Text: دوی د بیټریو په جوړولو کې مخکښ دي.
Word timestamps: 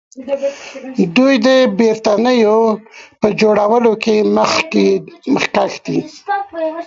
دوی 1.15 1.33
د 1.45 1.47
بیټریو 1.77 2.57
په 3.21 3.27
جوړولو 3.41 3.93
کې 4.03 4.15
مخکښ 5.33 5.73
دي. 5.85 5.99